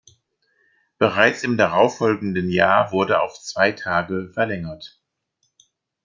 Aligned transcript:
Bereits 0.97 1.43
im 1.43 1.57
darauffolgenden 1.57 2.49
Jahr 2.49 2.91
wurde 2.91 3.21
auf 3.21 3.39
zwei 3.39 3.71
Tage 3.71 4.31
verlängert. 4.33 4.99